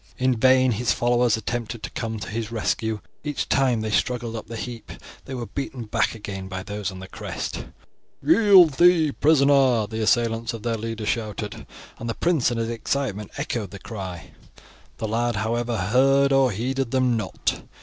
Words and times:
In 0.17 0.35
vain 0.35 0.71
his 0.71 0.91
followers 0.93 1.37
attempted 1.37 1.83
to 1.83 1.91
come 1.91 2.17
to 2.17 2.29
his 2.29 2.51
rescue; 2.51 3.01
each 3.23 3.47
time 3.47 3.81
they 3.81 3.91
struggled 3.91 4.35
up 4.35 4.47
the 4.47 4.55
heap 4.55 4.91
they 5.25 5.35
were 5.35 5.45
beaten 5.45 5.83
back 5.83 6.15
again 6.15 6.47
by 6.47 6.63
those 6.63 6.89
on 6.89 6.97
the 6.97 7.07
crest. 7.07 7.65
"Yield 8.25 8.71
thee 8.79 9.11
prisoner," 9.11 9.85
the 9.85 10.01
assailants 10.01 10.53
of 10.55 10.63
their 10.63 10.75
leader 10.75 11.05
shouted, 11.05 11.67
and 11.99 12.09
the 12.09 12.15
prince 12.15 12.49
in 12.49 12.57
his 12.57 12.69
excitement 12.69 13.29
echoed 13.37 13.69
the 13.69 13.77
cry. 13.77 14.31
The 14.97 15.07
lad, 15.07 15.35
however, 15.35 15.77
heard 15.77 16.33
or 16.33 16.49
heeded 16.49 16.89
them 16.89 17.15
not. 17.15 17.61